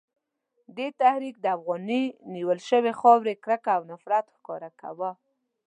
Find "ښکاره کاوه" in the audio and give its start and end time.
4.35-5.11